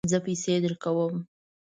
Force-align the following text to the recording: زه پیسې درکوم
زه 0.11 0.17
پیسې 0.27 0.53
درکوم 0.63 1.15